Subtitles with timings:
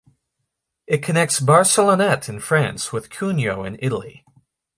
[0.87, 4.25] It connects Barcelonnette in France with Cuneo in Italy.